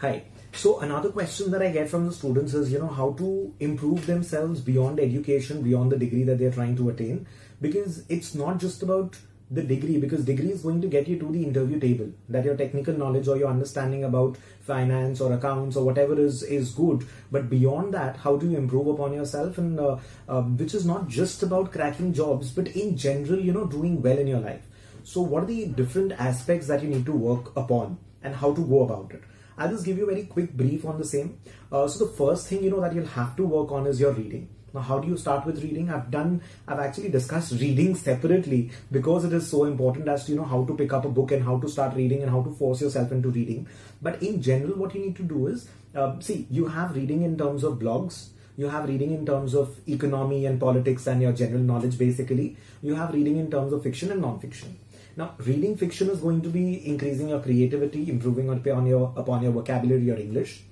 Hi. 0.00 0.22
So 0.52 0.80
another 0.80 1.10
question 1.10 1.50
that 1.50 1.60
I 1.60 1.70
get 1.70 1.90
from 1.90 2.06
the 2.06 2.12
students 2.14 2.54
is, 2.54 2.72
you 2.72 2.78
know, 2.78 2.88
how 2.88 3.12
to 3.18 3.52
improve 3.60 4.06
themselves 4.06 4.62
beyond 4.62 4.98
education, 4.98 5.60
beyond 5.60 5.92
the 5.92 5.98
degree 5.98 6.22
that 6.22 6.38
they're 6.38 6.50
trying 6.50 6.74
to 6.76 6.88
attain. 6.88 7.26
Because 7.60 8.06
it's 8.08 8.34
not 8.34 8.56
just 8.56 8.82
about 8.82 9.18
the 9.50 9.62
degree, 9.62 9.98
because 9.98 10.24
degree 10.24 10.52
is 10.52 10.62
going 10.62 10.80
to 10.80 10.86
get 10.86 11.06
you 11.06 11.18
to 11.18 11.30
the 11.30 11.44
interview 11.44 11.78
table. 11.78 12.10
That 12.30 12.46
your 12.46 12.56
technical 12.56 12.94
knowledge 12.94 13.28
or 13.28 13.36
your 13.36 13.50
understanding 13.50 14.04
about 14.04 14.38
finance 14.62 15.20
or 15.20 15.34
accounts 15.34 15.76
or 15.76 15.84
whatever 15.84 16.18
is 16.18 16.42
is 16.44 16.70
good. 16.70 17.06
But 17.30 17.50
beyond 17.50 17.92
that, 17.92 18.16
how 18.16 18.36
do 18.36 18.48
you 18.48 18.56
improve 18.56 18.86
upon 18.86 19.12
yourself? 19.12 19.58
And 19.58 19.78
uh, 19.78 19.98
um, 20.30 20.56
which 20.56 20.72
is 20.72 20.86
not 20.86 21.08
just 21.08 21.42
about 21.42 21.72
cracking 21.72 22.14
jobs, 22.14 22.52
but 22.52 22.68
in 22.68 22.96
general, 22.96 23.38
you 23.38 23.52
know, 23.52 23.66
doing 23.66 24.00
well 24.00 24.16
in 24.16 24.28
your 24.28 24.40
life. 24.40 24.62
So 25.04 25.20
what 25.20 25.42
are 25.42 25.52
the 25.52 25.66
different 25.66 26.12
aspects 26.12 26.68
that 26.68 26.82
you 26.82 26.88
need 26.88 27.04
to 27.04 27.12
work 27.12 27.54
upon 27.54 27.98
and 28.22 28.34
how 28.34 28.54
to 28.54 28.62
go 28.62 28.82
about 28.84 29.12
it? 29.12 29.24
I'll 29.60 29.68
just 29.68 29.84
give 29.84 29.98
you 29.98 30.04
a 30.04 30.06
very 30.06 30.22
quick 30.24 30.54
brief 30.54 30.86
on 30.86 30.96
the 30.96 31.04
same. 31.04 31.38
Uh, 31.70 31.86
so 31.86 32.06
the 32.06 32.12
first 32.12 32.46
thing 32.48 32.64
you 32.64 32.70
know 32.70 32.80
that 32.80 32.94
you'll 32.94 33.14
have 33.14 33.36
to 33.36 33.44
work 33.44 33.70
on 33.70 33.86
is 33.86 34.00
your 34.00 34.12
reading. 34.12 34.48
Now, 34.72 34.80
how 34.80 34.98
do 35.00 35.08
you 35.08 35.18
start 35.18 35.44
with 35.44 35.62
reading? 35.62 35.90
I've 35.90 36.10
done, 36.10 36.40
I've 36.66 36.78
actually 36.78 37.10
discussed 37.10 37.52
reading 37.60 37.94
separately 37.94 38.70
because 38.90 39.26
it 39.26 39.34
is 39.34 39.50
so 39.50 39.64
important 39.64 40.08
as 40.08 40.24
to, 40.24 40.32
you 40.32 40.38
know, 40.38 40.44
how 40.44 40.64
to 40.64 40.74
pick 40.74 40.94
up 40.94 41.04
a 41.04 41.10
book 41.10 41.32
and 41.32 41.44
how 41.44 41.58
to 41.58 41.68
start 41.68 41.94
reading 41.94 42.22
and 42.22 42.30
how 42.30 42.42
to 42.42 42.50
force 42.52 42.80
yourself 42.80 43.12
into 43.12 43.28
reading. 43.28 43.66
But 44.00 44.22
in 44.22 44.40
general, 44.40 44.78
what 44.78 44.94
you 44.94 45.02
need 45.02 45.16
to 45.16 45.24
do 45.24 45.48
is, 45.48 45.68
uh, 45.94 46.18
see, 46.20 46.46
you 46.50 46.68
have 46.68 46.96
reading 46.96 47.22
in 47.22 47.36
terms 47.36 47.62
of 47.62 47.78
blogs, 47.78 48.28
you 48.56 48.68
have 48.68 48.88
reading 48.88 49.12
in 49.12 49.26
terms 49.26 49.54
of 49.54 49.76
economy 49.86 50.46
and 50.46 50.58
politics 50.58 51.06
and 51.06 51.20
your 51.20 51.32
general 51.32 51.62
knowledge 51.62 51.98
basically. 51.98 52.56
You 52.80 52.94
have 52.94 53.12
reading 53.12 53.36
in 53.36 53.50
terms 53.50 53.74
of 53.74 53.82
fiction 53.82 54.10
and 54.10 54.22
non-fiction. 54.22 54.78
Now, 55.16 55.34
reading 55.38 55.76
fiction 55.76 56.10
is 56.10 56.20
going 56.20 56.42
to 56.42 56.48
be 56.48 56.86
increasing 56.86 57.28
your 57.28 57.40
creativity, 57.40 58.08
improving 58.08 58.50
upon 58.50 58.86
your 58.86 59.12
upon 59.16 59.42
your 59.42 59.52
vocabulary, 59.52 60.02
your 60.02 60.16
English. 60.16 60.62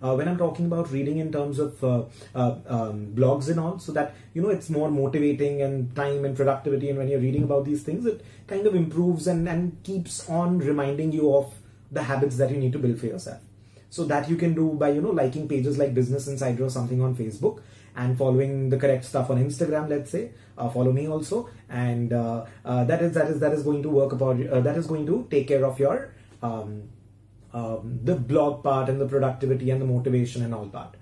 Uh, 0.00 0.14
when 0.14 0.28
I'm 0.28 0.38
talking 0.38 0.66
about 0.66 0.92
reading 0.92 1.18
in 1.18 1.32
terms 1.32 1.58
of 1.58 1.82
uh, 1.82 2.04
uh, 2.34 2.54
um, 2.68 3.12
blogs 3.14 3.48
and 3.48 3.58
all, 3.58 3.80
so 3.80 3.90
that 3.92 4.14
you 4.32 4.42
know 4.42 4.50
it's 4.50 4.70
more 4.70 4.90
motivating 4.90 5.62
and 5.62 5.94
time 5.96 6.24
and 6.24 6.36
productivity. 6.36 6.90
And 6.90 6.98
when 6.98 7.08
you're 7.08 7.20
reading 7.20 7.42
about 7.42 7.64
these 7.64 7.82
things, 7.82 8.06
it 8.06 8.24
kind 8.46 8.66
of 8.66 8.76
improves 8.76 9.26
and, 9.26 9.48
and 9.48 9.82
keeps 9.82 10.28
on 10.28 10.58
reminding 10.58 11.12
you 11.12 11.34
of 11.34 11.52
the 11.90 12.04
habits 12.04 12.36
that 12.36 12.50
you 12.50 12.58
need 12.58 12.72
to 12.72 12.78
build 12.78 13.00
for 13.00 13.06
yourself. 13.06 13.40
So 13.90 14.04
that 14.04 14.28
you 14.28 14.36
can 14.36 14.54
do 14.54 14.72
by 14.72 14.90
you 14.90 15.00
know 15.00 15.10
liking 15.10 15.48
pages 15.48 15.78
like 15.78 15.94
Business 15.94 16.26
Insider 16.28 16.64
or 16.64 16.70
something 16.70 17.00
on 17.00 17.16
Facebook 17.16 17.60
and 17.96 18.16
following 18.16 18.68
the 18.68 18.76
correct 18.76 19.04
stuff 19.04 19.30
on 19.30 19.42
Instagram, 19.42 19.88
let's 19.88 20.10
say, 20.10 20.30
uh, 20.56 20.68
follow 20.68 20.92
me 20.92 21.08
also, 21.08 21.48
and 21.68 22.12
uh, 22.12 22.44
uh, 22.64 22.84
that 22.84 23.02
is 23.02 23.12
that 23.14 23.28
is 23.28 23.40
that 23.40 23.52
is 23.52 23.62
going 23.62 23.82
to 23.82 23.88
work 23.88 24.12
about 24.12 24.46
uh, 24.46 24.60
that 24.60 24.76
is 24.76 24.86
going 24.86 25.06
to 25.06 25.26
take 25.30 25.48
care 25.48 25.64
of 25.64 25.78
your 25.78 26.12
um, 26.42 26.82
um, 27.52 27.98
the 28.04 28.14
blog 28.14 28.62
part 28.62 28.88
and 28.88 29.00
the 29.00 29.06
productivity 29.06 29.70
and 29.70 29.80
the 29.80 29.86
motivation 29.86 30.44
and 30.44 30.54
all 30.54 30.66
part. 30.66 30.94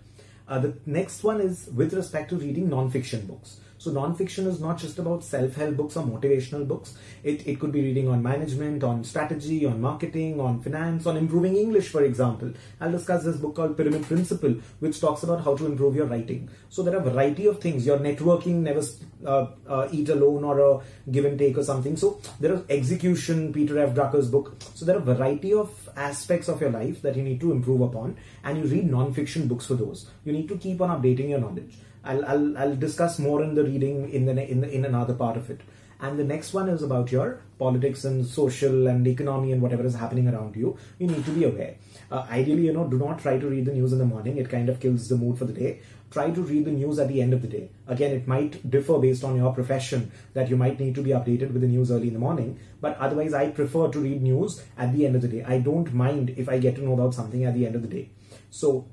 Uh, 0.48 0.58
the 0.60 0.74
next 0.86 1.24
one 1.24 1.40
is 1.40 1.68
with 1.74 1.92
respect 1.92 2.30
to 2.30 2.36
reading 2.36 2.68
non-fiction 2.68 3.26
books. 3.26 3.60
So 3.86 3.92
non-fiction 3.92 4.48
is 4.48 4.58
not 4.58 4.78
just 4.78 4.98
about 4.98 5.22
self-help 5.22 5.76
books 5.76 5.96
or 5.96 6.02
motivational 6.02 6.66
books. 6.66 6.94
It, 7.22 7.46
it 7.46 7.60
could 7.60 7.70
be 7.70 7.82
reading 7.82 8.08
on 8.08 8.20
management, 8.20 8.82
on 8.82 9.04
strategy, 9.04 9.64
on 9.64 9.80
marketing, 9.80 10.40
on 10.40 10.60
finance, 10.60 11.06
on 11.06 11.16
improving 11.16 11.54
English, 11.56 11.90
for 11.90 12.02
example. 12.02 12.52
I'll 12.80 12.90
discuss 12.90 13.22
this 13.22 13.36
book 13.36 13.54
called 13.54 13.76
Pyramid 13.76 14.02
Principle, 14.02 14.56
which 14.80 15.00
talks 15.00 15.22
about 15.22 15.44
how 15.44 15.56
to 15.56 15.66
improve 15.66 15.94
your 15.94 16.06
writing. 16.06 16.48
So 16.68 16.82
there 16.82 16.94
are 16.96 17.00
a 17.00 17.10
variety 17.10 17.46
of 17.46 17.60
things. 17.60 17.86
Your 17.86 17.98
networking, 17.98 18.54
never 18.54 18.82
uh, 19.24 19.46
uh, 19.68 19.88
eat 19.92 20.08
alone 20.08 20.42
or 20.42 20.58
a 20.58 21.10
give 21.12 21.24
and 21.24 21.38
take 21.38 21.56
or 21.56 21.62
something. 21.62 21.96
So 21.96 22.20
there 22.40 22.54
is 22.54 22.62
execution, 22.68 23.52
Peter 23.52 23.78
F. 23.78 23.94
Drucker's 23.94 24.28
book. 24.28 24.56
So 24.74 24.84
there 24.84 24.96
are 24.96 25.00
a 25.00 25.14
variety 25.14 25.54
of 25.54 25.88
aspects 25.96 26.48
of 26.48 26.60
your 26.60 26.70
life 26.70 27.02
that 27.02 27.14
you 27.14 27.22
need 27.22 27.38
to 27.38 27.52
improve 27.52 27.82
upon 27.82 28.16
and 28.42 28.58
you 28.58 28.64
read 28.64 28.90
non-fiction 28.90 29.46
books 29.46 29.66
for 29.66 29.74
those. 29.74 30.10
You 30.24 30.32
need 30.32 30.48
to 30.48 30.56
keep 30.56 30.80
on 30.80 30.90
updating 30.90 31.28
your 31.28 31.38
knowledge. 31.38 31.78
I'll, 32.06 32.24
I'll, 32.24 32.58
I'll 32.58 32.76
discuss 32.76 33.18
more 33.18 33.42
in 33.42 33.54
the 33.54 33.64
reading 33.64 34.10
in 34.10 34.26
the 34.26 34.50
in 34.50 34.60
the, 34.60 34.70
in 34.70 34.84
another 34.84 35.14
part 35.14 35.36
of 35.36 35.50
it. 35.50 35.60
And 35.98 36.18
the 36.18 36.24
next 36.24 36.52
one 36.52 36.68
is 36.68 36.82
about 36.82 37.10
your 37.10 37.40
politics 37.58 38.04
and 38.04 38.26
social 38.26 38.86
and 38.86 39.06
economy 39.06 39.52
and 39.52 39.62
whatever 39.62 39.84
is 39.84 39.94
happening 39.94 40.28
around 40.28 40.54
you. 40.54 40.76
You 40.98 41.06
need 41.06 41.24
to 41.24 41.30
be 41.30 41.44
aware. 41.44 41.76
Uh, 42.10 42.26
ideally, 42.30 42.66
you 42.66 42.72
know, 42.72 42.86
do 42.86 42.98
not 42.98 43.18
try 43.18 43.38
to 43.38 43.48
read 43.48 43.64
the 43.64 43.72
news 43.72 43.94
in 43.94 43.98
the 43.98 44.04
morning. 44.04 44.36
It 44.36 44.50
kind 44.50 44.68
of 44.68 44.78
kills 44.78 45.08
the 45.08 45.16
mood 45.16 45.38
for 45.38 45.46
the 45.46 45.54
day. 45.54 45.80
Try 46.10 46.30
to 46.30 46.42
read 46.42 46.66
the 46.66 46.70
news 46.70 46.98
at 46.98 47.08
the 47.08 47.20
end 47.22 47.32
of 47.32 47.42
the 47.42 47.48
day. 47.48 47.70
Again, 47.88 48.12
it 48.12 48.28
might 48.28 48.70
differ 48.70 48.98
based 48.98 49.24
on 49.24 49.36
your 49.36 49.54
profession 49.54 50.12
that 50.34 50.50
you 50.50 50.56
might 50.56 50.78
need 50.78 50.94
to 50.96 51.02
be 51.02 51.10
updated 51.10 51.52
with 51.52 51.62
the 51.62 51.68
news 51.68 51.90
early 51.90 52.08
in 52.08 52.14
the 52.14 52.20
morning. 52.20 52.58
But 52.80 52.98
otherwise, 52.98 53.32
I 53.32 53.48
prefer 53.50 53.88
to 53.88 53.98
read 53.98 54.22
news 54.22 54.62
at 54.76 54.92
the 54.92 55.06
end 55.06 55.16
of 55.16 55.22
the 55.22 55.28
day. 55.28 55.44
I 55.44 55.58
don't 55.58 55.92
mind 55.94 56.34
if 56.36 56.48
I 56.48 56.58
get 56.58 56.76
to 56.76 56.82
know 56.82 56.92
about 56.92 57.14
something 57.14 57.44
at 57.44 57.54
the 57.54 57.66
end 57.66 57.74
of 57.74 57.82
the 57.82 57.88
day. 57.88 58.10
So 58.50 58.86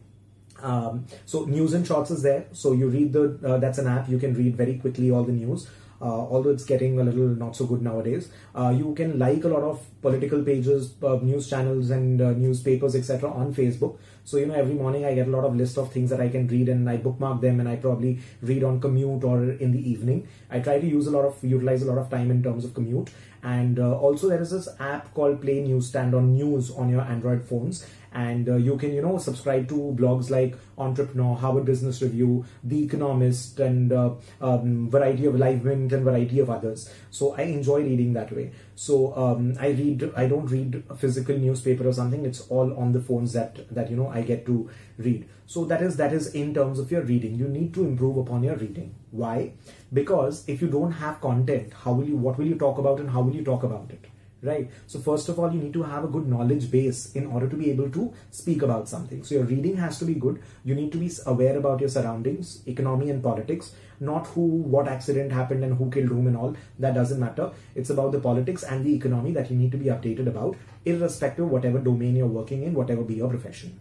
um, 0.64 1.06
so 1.26 1.46
News 1.46 1.74
in 1.74 1.84
Shorts 1.84 2.10
is 2.10 2.24
there. 2.24 2.46
So 2.54 2.74
you 2.74 2.88
read 2.88 3.14
the 3.14 3.40
uh, 3.46 3.58
that's 3.58 3.78
an 3.78 3.88
app. 3.88 4.10
You 4.10 4.18
can 4.18 4.34
read 4.34 4.56
very 4.56 4.78
quickly 4.78 5.12
all 5.12 5.24
the 5.24 5.34
news. 5.34 5.68
Uh, 6.02 6.06
although 6.06 6.50
it's 6.50 6.66
getting 6.66 7.00
a 7.00 7.04
little 7.04 7.28
not 7.28 7.56
so 7.56 7.66
good 7.66 7.82
nowadays. 7.82 8.30
Uh, 8.54 8.74
you 8.78 8.94
can 8.94 9.18
like 9.18 9.46
a 9.46 9.48
lot 9.48 9.64
of 9.64 9.86
political 10.02 10.44
pages, 10.44 10.96
uh, 11.02 11.16
news 11.22 11.50
channels, 11.50 11.92
and 11.92 12.22
uh, 12.22 12.32
newspapers, 12.32 12.94
etc. 12.94 13.32
on 13.32 13.54
Facebook. 13.54 13.98
So 14.26 14.36
you 14.36 14.48
know, 14.48 14.54
every 14.54 14.74
morning 14.74 15.06
I 15.06 15.14
get 15.14 15.28
a 15.28 15.30
lot 15.30 15.46
of 15.46 15.56
list 15.56 15.78
of 15.78 15.94
things 15.94 16.10
that 16.10 16.20
I 16.20 16.28
can 16.28 16.48
read, 16.48 16.68
and 16.68 16.90
I 16.90 16.98
bookmark 16.98 17.40
them, 17.40 17.62
and 17.62 17.70
I 17.70 17.78
probably 17.78 18.20
read 18.42 18.66
on 18.66 18.82
commute 18.82 19.24
or 19.24 19.52
in 19.52 19.72
the 19.72 19.90
evening. 19.90 20.28
I 20.50 20.60
try 20.60 20.78
to 20.78 20.86
use 20.86 21.08
a 21.08 21.12
lot 21.12 21.24
of 21.24 21.42
utilize 21.42 21.84
a 21.84 21.86
lot 21.86 21.98
of 21.98 22.10
time 22.10 22.32
in 22.32 22.44
terms 22.44 22.66
of 22.66 22.74
commute, 22.74 23.10
and 23.42 23.80
uh, 23.80 23.98
also 23.98 24.28
there 24.28 24.42
is 24.42 24.52
this 24.52 24.68
app 24.82 25.14
called 25.14 25.42
Play 25.42 25.62
Newsstand 25.62 26.14
on 26.14 26.34
News 26.34 26.70
on 26.72 26.90
your 26.90 27.02
Android 27.02 27.44
phones 27.44 27.86
and 28.14 28.50
uh, 28.50 28.56
you 28.56 28.78
can 28.78 28.94
you 28.94 29.02
know 29.02 29.18
subscribe 29.18 29.68
to 29.68 29.96
blogs 30.00 30.30
like 30.30 30.58
entrepreneur 30.78 31.36
harvard 31.36 31.66
business 31.66 32.02
review 32.02 32.46
the 32.64 32.84
economist 32.84 33.60
and 33.60 33.92
uh, 33.92 34.14
um, 34.42 34.90
variety 34.90 35.26
of 35.26 35.36
livemint 35.36 35.92
and 35.92 36.04
variety 36.04 36.40
of 36.40 36.50
others. 36.50 36.90
So 37.12 37.34
i 37.36 37.42
enjoy 37.42 37.82
reading 37.82 38.14
that 38.14 38.32
way. 38.32 38.52
So 38.76 39.16
um, 39.16 39.56
i 39.60 39.70
read 39.70 40.12
i 40.16 40.28
don't 40.28 40.48
read 40.48 40.84
a 40.90 40.96
physical 40.96 41.38
newspaper 41.38 41.88
or 41.88 41.94
something. 41.94 42.26
It's 42.26 42.42
all 42.50 42.78
on 42.78 42.92
the 42.92 43.02
phones 43.02 43.34
that 43.34 43.68
that 43.74 43.90
you 43.90 43.98
know 43.98 44.10
i 44.10 44.22
get 44.22 44.46
to 44.46 44.70
read. 44.98 45.28
So 45.46 45.66
that 45.66 45.82
is 45.82 45.98
that 45.98 46.14
is 46.14 46.34
in 46.34 46.54
terms 46.54 46.80
of 46.80 46.92
your 46.92 47.02
reading. 47.02 47.36
You 47.36 47.48
need 47.48 47.74
to 47.74 47.86
improve 47.86 48.18
upon 48.18 48.44
your 48.44 48.56
reading. 48.56 48.96
Why? 49.12 49.54
Because 49.92 50.44
if 50.48 50.62
you 50.62 50.68
don't 50.68 50.92
have 50.92 51.22
content 51.22 51.74
how 51.84 51.94
will 51.94 52.08
you 52.08 52.16
what 52.16 52.38
will 52.38 52.46
you 52.46 52.56
talk 52.56 52.78
about 52.78 53.00
and 53.00 53.10
how 53.10 53.22
will 53.22 53.36
you 53.36 53.44
talk 53.44 53.64
about 53.64 53.92
it 53.92 54.13
right? 54.44 54.70
So 54.88 55.00
first 55.00 55.30
of 55.30 55.40
all, 55.40 55.52
you 55.52 55.60
need 55.60 55.74
to 55.74 55.84
have 55.84 56.04
a 56.04 56.08
good 56.08 56.28
knowledge 56.28 56.70
base 56.70 57.12
in 57.14 57.28
order 57.28 57.48
to 57.48 57.56
be 57.56 57.72
able 57.72 57.90
to 57.92 58.14
speak 58.32 58.62
about 58.62 58.90
something. 58.90 59.24
So 59.24 59.36
your 59.36 59.46
reading 59.46 59.78
has 59.78 60.00
to 60.00 60.06
be 60.06 60.16
good. 60.16 60.42
You 60.64 60.76
need 60.76 60.92
to 60.92 60.98
be 60.98 61.12
aware 61.26 61.58
about 61.58 61.80
your 61.80 61.90
surroundings, 61.90 62.62
economy 62.68 63.10
and 63.10 63.24
politics, 63.24 63.74
not 64.00 64.28
who, 64.28 64.42
what 64.42 64.88
accident 64.88 65.32
happened 65.32 65.64
and 65.64 65.78
who 65.78 65.90
killed 65.90 66.10
whom 66.10 66.28
and 66.28 66.38
all. 66.38 66.56
That 66.80 66.94
doesn't 66.94 67.20
matter. 67.20 67.52
It's 67.76 67.90
about 67.90 68.12
the 68.12 68.20
politics 68.20 68.64
and 68.64 68.86
the 68.86 68.96
economy 68.96 69.32
that 69.32 69.50
you 69.50 69.58
need 69.58 69.72
to 69.72 69.78
be 69.78 69.86
updated 69.86 70.28
about, 70.28 70.56
irrespective 70.86 71.46
of 71.46 71.52
whatever 71.52 71.80
domain 71.80 72.16
you're 72.16 72.28
working 72.28 72.64
in, 72.64 72.74
whatever 72.74 73.04
be 73.04 73.16
your 73.16 73.30
profession. 73.30 73.80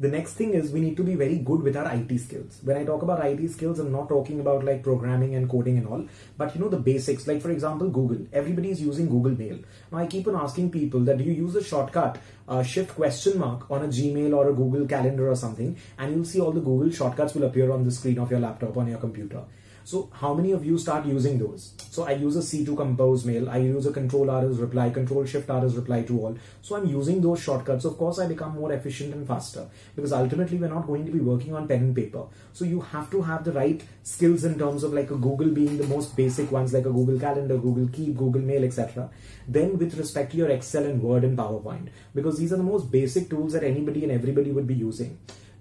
The 0.00 0.08
next 0.08 0.32
thing 0.32 0.54
is 0.54 0.72
we 0.72 0.80
need 0.80 0.96
to 0.96 1.04
be 1.04 1.14
very 1.14 1.38
good 1.38 1.62
with 1.62 1.76
our 1.76 1.88
IT 1.94 2.18
skills. 2.18 2.58
When 2.64 2.76
I 2.76 2.84
talk 2.84 3.02
about 3.02 3.24
IT 3.24 3.48
skills, 3.50 3.78
I'm 3.78 3.92
not 3.92 4.08
talking 4.08 4.40
about 4.40 4.64
like 4.64 4.82
programming 4.82 5.36
and 5.36 5.48
coding 5.48 5.78
and 5.78 5.86
all, 5.86 6.04
but 6.36 6.52
you 6.52 6.60
know 6.60 6.68
the 6.68 6.78
basics. 6.78 7.28
Like 7.28 7.40
for 7.40 7.52
example, 7.52 7.88
Google. 7.90 8.26
Everybody 8.32 8.70
is 8.70 8.82
using 8.82 9.08
Google 9.08 9.38
Mail. 9.38 9.60
Now 9.92 9.98
I 9.98 10.06
keep 10.06 10.26
on 10.26 10.34
asking 10.34 10.72
people 10.72 10.98
that 11.00 11.18
do 11.18 11.24
you 11.24 11.32
use 11.32 11.54
a 11.54 11.62
shortcut 11.62 12.18
uh, 12.48 12.64
shift 12.64 12.96
question 12.96 13.38
mark 13.38 13.70
on 13.70 13.84
a 13.84 13.88
Gmail 13.88 14.36
or 14.36 14.48
a 14.48 14.52
Google 14.52 14.84
Calendar 14.86 15.30
or 15.30 15.36
something, 15.36 15.76
and 15.96 16.12
you'll 16.12 16.24
see 16.24 16.40
all 16.40 16.50
the 16.50 16.60
Google 16.60 16.90
shortcuts 16.90 17.34
will 17.34 17.44
appear 17.44 17.70
on 17.70 17.84
the 17.84 17.92
screen 17.92 18.18
of 18.18 18.32
your 18.32 18.40
laptop 18.40 18.76
on 18.76 18.88
your 18.88 18.98
computer. 18.98 19.44
So 19.86 20.08
how 20.14 20.32
many 20.32 20.52
of 20.52 20.64
you 20.64 20.78
start 20.78 21.04
using 21.04 21.38
those? 21.38 21.74
So 21.90 22.04
I 22.04 22.12
use 22.12 22.36
a 22.36 22.42
C 22.42 22.64
to 22.64 22.74
compose 22.74 23.26
mail. 23.26 23.50
I 23.50 23.58
use 23.58 23.84
a 23.84 23.92
control 23.92 24.30
R 24.30 24.46
as 24.48 24.56
reply, 24.56 24.88
control 24.88 25.26
shift 25.26 25.50
R 25.50 25.62
as 25.62 25.76
reply 25.76 26.02
to 26.04 26.20
all. 26.20 26.38
So 26.62 26.76
I'm 26.76 26.86
using 26.86 27.20
those 27.20 27.42
shortcuts. 27.42 27.84
Of 27.84 27.98
course, 27.98 28.18
I 28.18 28.26
become 28.26 28.54
more 28.54 28.72
efficient 28.72 29.12
and 29.12 29.28
faster 29.28 29.68
because 29.94 30.14
ultimately 30.14 30.56
we're 30.56 30.72
not 30.72 30.86
going 30.86 31.04
to 31.04 31.12
be 31.12 31.20
working 31.20 31.54
on 31.54 31.68
pen 31.68 31.82
and 31.82 31.94
paper. 31.94 32.24
So 32.54 32.64
you 32.64 32.80
have 32.80 33.10
to 33.10 33.20
have 33.20 33.44
the 33.44 33.52
right 33.52 33.84
skills 34.02 34.44
in 34.44 34.58
terms 34.58 34.84
of 34.84 34.94
like 34.94 35.10
a 35.10 35.16
Google 35.16 35.50
being 35.50 35.76
the 35.76 35.86
most 35.86 36.16
basic 36.16 36.50
ones 36.50 36.72
like 36.72 36.86
a 36.86 36.90
Google 36.90 37.20
Calendar, 37.20 37.58
Google 37.58 37.88
Keep, 37.88 38.16
Google 38.16 38.40
Mail, 38.40 38.64
etc. 38.64 39.10
Then 39.46 39.76
with 39.76 39.98
respect 39.98 40.30
to 40.30 40.38
your 40.38 40.48
Excel 40.48 40.84
and 40.84 41.02
Word 41.02 41.24
and 41.24 41.36
PowerPoint 41.36 41.88
because 42.14 42.38
these 42.38 42.54
are 42.54 42.56
the 42.56 42.62
most 42.62 42.90
basic 42.90 43.28
tools 43.28 43.52
that 43.52 43.62
anybody 43.62 44.02
and 44.02 44.12
everybody 44.12 44.50
would 44.50 44.66
be 44.66 44.74
using 44.74 45.18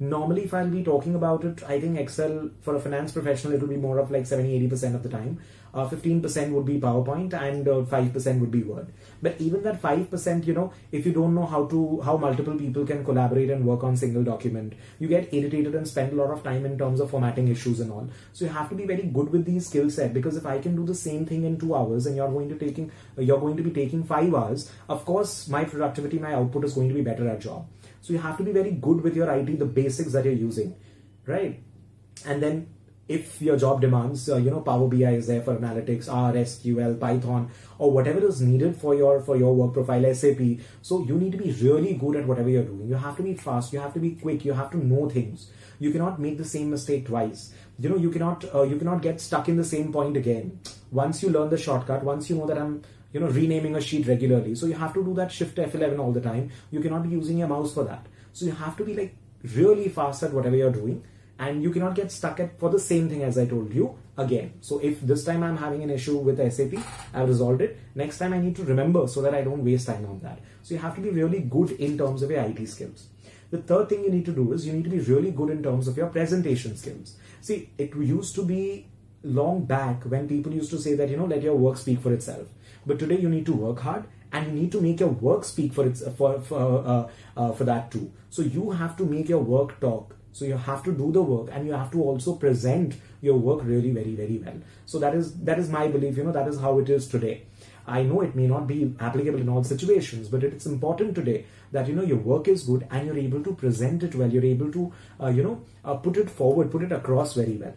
normally 0.09 0.43
if 0.43 0.53
I'll 0.53 0.69
be 0.69 0.83
talking 0.83 1.15
about 1.15 1.43
it, 1.43 1.63
I 1.63 1.79
think 1.79 1.97
Excel 1.97 2.49
for 2.61 2.75
a 2.75 2.79
finance 2.79 3.11
professional, 3.11 3.53
it 3.53 3.61
will 3.61 3.67
be 3.67 3.77
more 3.77 3.99
of 3.99 4.11
like 4.11 4.25
70, 4.25 4.67
80% 4.69 4.95
of 4.95 5.03
the 5.03 5.09
time. 5.09 5.39
Uh, 5.73 5.89
15% 5.89 6.51
would 6.51 6.65
be 6.65 6.79
PowerPoint 6.79 7.33
and 7.33 7.67
uh, 7.67 7.81
5% 7.81 8.39
would 8.39 8.51
be 8.51 8.61
Word. 8.61 8.93
But 9.23 9.41
even 9.41 9.63
that 9.63 9.81
5%, 9.81 10.45
you 10.45 10.53
know, 10.53 10.71
if 10.91 11.03
you 11.03 11.11
don't 11.11 11.33
know 11.33 11.47
how 11.47 11.65
to, 11.65 11.99
how 12.01 12.15
multiple 12.15 12.55
people 12.55 12.85
can 12.85 13.03
collaborate 13.03 13.49
and 13.49 13.65
work 13.65 13.83
on 13.83 13.97
single 13.97 14.23
document, 14.23 14.73
you 14.99 15.07
get 15.07 15.33
irritated 15.33 15.73
and 15.73 15.87
spend 15.87 16.13
a 16.13 16.15
lot 16.15 16.29
of 16.29 16.43
time 16.43 16.67
in 16.67 16.77
terms 16.77 16.99
of 16.99 17.09
formatting 17.09 17.47
issues 17.47 17.79
and 17.79 17.91
all. 17.91 18.07
So 18.33 18.45
you 18.45 18.51
have 18.51 18.69
to 18.69 18.75
be 18.75 18.85
very 18.85 19.01
good 19.01 19.31
with 19.31 19.45
these 19.45 19.67
skill 19.67 19.89
set 19.89 20.13
because 20.13 20.37
if 20.37 20.45
I 20.45 20.59
can 20.59 20.75
do 20.75 20.85
the 20.85 20.93
same 20.93 21.25
thing 21.25 21.43
in 21.43 21.59
two 21.59 21.73
hours 21.73 22.05
and 22.05 22.15
you're 22.15 22.31
going 22.31 22.49
to 22.49 22.55
taking, 22.55 22.91
you're 23.17 23.39
going 23.39 23.57
to 23.57 23.63
be 23.63 23.71
taking 23.71 24.03
five 24.03 24.33
hours, 24.35 24.69
of 24.87 25.03
course, 25.05 25.47
my 25.47 25.63
productivity, 25.63 26.19
my 26.19 26.35
output 26.35 26.65
is 26.65 26.73
going 26.73 26.89
to 26.89 26.95
be 26.95 27.01
better 27.01 27.27
at 27.27 27.41
job. 27.41 27.65
So 28.03 28.11
you 28.11 28.19
have 28.19 28.37
to 28.37 28.43
be 28.43 28.51
very 28.51 28.71
good 28.71 29.01
with 29.01 29.15
your 29.15 29.33
IT, 29.33 29.57
the 29.57 29.65
basics 29.65 30.11
that 30.11 30.25
you're 30.25 30.33
using, 30.33 30.75
right? 31.25 31.63
And 32.25 32.43
then 32.43 32.67
if 33.07 33.41
your 33.41 33.55
job 33.55 33.79
demands, 33.79 34.29
uh, 34.29 34.35
you 34.35 34.51
know, 34.51 34.59
Power 34.59 34.89
BI 34.89 35.11
is 35.11 35.27
there 35.27 35.41
for 35.41 35.55
analytics, 35.55 36.11
R, 36.11 36.33
SQL, 36.33 36.99
Python, 36.99 37.49
or 37.77 37.91
whatever 37.91 38.27
is 38.27 38.41
needed 38.41 38.75
for 38.75 38.93
your 38.93 39.21
for 39.21 39.37
your 39.37 39.55
work 39.55 39.73
profile, 39.73 40.13
SAP. 40.13 40.41
So 40.81 41.01
you 41.05 41.17
need 41.17 41.31
to 41.31 41.37
be 41.37 41.53
really 41.53 41.93
good 41.93 42.17
at 42.17 42.27
whatever 42.27 42.49
you're 42.49 42.63
doing. 42.63 42.89
You 42.89 42.95
have 42.95 43.15
to 43.17 43.23
be 43.23 43.35
fast. 43.35 43.71
You 43.71 43.79
have 43.79 43.93
to 43.93 44.01
be 44.01 44.11
quick. 44.15 44.43
You 44.43 44.51
have 44.51 44.71
to 44.71 44.85
know 44.85 45.09
things. 45.09 45.49
You 45.79 45.91
cannot 45.91 46.19
make 46.19 46.37
the 46.37 46.45
same 46.45 46.71
mistake 46.71 47.07
twice. 47.07 47.53
You 47.79 47.87
know, 47.87 47.97
you 47.97 48.09
cannot 48.09 48.43
uh, 48.53 48.63
you 48.63 48.77
cannot 48.77 49.01
get 49.01 49.21
stuck 49.21 49.47
in 49.47 49.55
the 49.55 49.69
same 49.71 49.93
point 49.93 50.17
again. 50.17 50.59
Once 50.91 51.23
you 51.23 51.29
learn 51.29 51.49
the 51.49 51.57
shortcut, 51.57 52.03
once 52.03 52.29
you 52.29 52.35
know 52.35 52.47
that 52.47 52.57
I'm 52.57 52.83
you 53.13 53.19
know 53.19 53.27
renaming 53.27 53.75
a 53.75 53.81
sheet 53.81 54.07
regularly, 54.07 54.55
so 54.55 54.65
you 54.65 54.73
have 54.73 54.93
to 54.93 55.03
do 55.03 55.13
that 55.13 55.31
Shift 55.31 55.57
F11 55.57 55.99
all 55.99 56.11
the 56.11 56.21
time. 56.21 56.51
You 56.71 56.81
cannot 56.81 57.03
be 57.03 57.09
using 57.09 57.37
your 57.37 57.47
mouse 57.47 57.73
for 57.73 57.83
that. 57.85 58.05
So 58.33 58.45
you 58.45 58.51
have 58.51 58.75
to 58.77 58.83
be 58.83 58.95
like 58.95 59.15
really 59.55 59.89
fast 59.89 60.23
at 60.23 60.33
whatever 60.33 60.55
you're 60.55 60.71
doing 60.71 61.03
and 61.39 61.63
you 61.63 61.71
cannot 61.71 61.95
get 61.95 62.11
stuck 62.11 62.39
at 62.39 62.59
for 62.59 62.69
the 62.69 62.79
same 62.79 63.09
thing 63.09 63.23
as 63.23 63.37
I 63.37 63.45
told 63.45 63.73
you 63.73 63.95
again. 64.17 64.53
So 64.61 64.79
if 64.79 65.01
this 65.01 65.23
time 65.25 65.43
I'm 65.43 65.57
having 65.57 65.83
an 65.83 65.89
issue 65.89 66.17
with 66.17 66.37
SAP, 66.51 66.79
I've 67.13 67.27
resolved 67.27 67.61
it. 67.61 67.77
Next 67.95 68.19
time 68.19 68.33
I 68.33 68.39
need 68.39 68.55
to 68.57 68.63
remember 68.63 69.07
so 69.07 69.21
that 69.21 69.33
I 69.33 69.41
don't 69.41 69.63
waste 69.63 69.87
time 69.87 70.05
on 70.05 70.19
that. 70.19 70.39
So 70.61 70.75
you 70.75 70.79
have 70.79 70.95
to 70.95 71.01
be 71.01 71.09
really 71.09 71.39
good 71.41 71.71
in 71.71 71.97
terms 71.97 72.21
of 72.21 72.31
your 72.31 72.41
IT 72.41 72.67
skills. 72.67 73.07
The 73.49 73.61
third 73.61 73.89
thing 73.89 74.03
you 74.03 74.11
need 74.11 74.25
to 74.25 74.31
do 74.31 74.53
is 74.53 74.65
you 74.65 74.73
need 74.73 74.85
to 74.85 74.89
be 74.89 74.99
really 74.99 75.31
good 75.31 75.49
in 75.49 75.61
terms 75.61 75.87
of 75.87 75.97
your 75.97 76.07
presentation 76.07 76.75
skills. 76.75 77.17
See, 77.41 77.69
it 77.77 77.95
used 77.95 78.35
to 78.35 78.45
be 78.45 78.87
long 79.23 79.65
back 79.65 80.03
when 80.03 80.27
people 80.27 80.53
used 80.53 80.71
to 80.71 80.77
say 80.77 80.95
that, 80.95 81.09
you 81.09 81.17
know, 81.17 81.25
let 81.25 81.41
your 81.41 81.55
work 81.55 81.77
speak 81.77 81.99
for 81.99 82.13
itself. 82.13 82.47
But 82.85 82.99
today 82.99 83.19
you 83.19 83.29
need 83.29 83.45
to 83.45 83.53
work 83.53 83.79
hard 83.79 84.05
and 84.31 84.47
you 84.47 84.53
need 84.53 84.71
to 84.71 84.81
make 84.81 84.99
your 84.99 85.09
work 85.09 85.45
speak 85.45 85.73
for 85.73 85.85
its 85.85 86.03
for 86.17 86.39
for 86.41 86.83
uh, 86.85 87.07
uh, 87.37 87.51
for 87.53 87.63
that 87.63 87.91
too. 87.91 88.11
So 88.29 88.41
you 88.41 88.71
have 88.71 88.97
to 88.97 89.05
make 89.05 89.29
your 89.29 89.41
work 89.41 89.79
talk 89.79 90.15
so 90.33 90.45
you 90.45 90.57
have 90.57 90.83
to 90.83 90.91
do 90.91 91.11
the 91.11 91.21
work 91.21 91.49
and 91.51 91.67
you 91.67 91.73
have 91.73 91.91
to 91.91 92.01
also 92.01 92.35
present 92.35 92.95
your 93.21 93.37
work 93.37 93.63
really 93.63 93.91
very 93.91 94.15
very 94.15 94.39
well. 94.39 94.59
So 94.85 94.99
that 94.99 95.15
is 95.15 95.33
that 95.49 95.59
is 95.59 95.69
my 95.69 95.87
belief. 95.87 96.17
You 96.17 96.23
know 96.23 96.31
that 96.31 96.47
is 96.47 96.59
how 96.59 96.79
it 96.79 96.89
is 96.89 97.07
today. 97.07 97.43
I 97.85 98.01
know 98.01 98.21
it 98.21 98.35
may 98.35 98.47
not 98.47 98.65
be 98.65 98.95
applicable 98.99 99.39
in 99.39 99.49
all 99.49 99.63
situations, 99.63 100.29
but 100.29 100.43
it's 100.43 100.65
important 100.65 101.15
today 101.15 101.45
that 101.71 101.87
you 101.87 101.95
know 101.95 102.03
your 102.11 102.17
work 102.17 102.47
is 102.47 102.63
good 102.63 102.87
and 102.89 103.05
you're 103.05 103.23
able 103.23 103.43
to 103.43 103.53
present 103.53 104.03
it 104.03 104.15
well. 104.15 104.31
You're 104.37 104.51
able 104.51 104.71
to 104.71 104.91
uh, 105.21 105.27
you 105.27 105.43
know 105.43 105.61
uh, 105.85 105.95
put 105.95 106.17
it 106.17 106.29
forward, 106.29 106.71
put 106.71 106.83
it 106.83 106.91
across 106.91 107.35
very 107.35 107.57
well 107.57 107.75